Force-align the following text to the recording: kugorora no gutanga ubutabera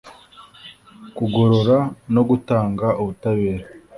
kugorora 1.17 1.77
no 2.13 2.21
gutanga 2.29 2.87
ubutabera 3.01 3.65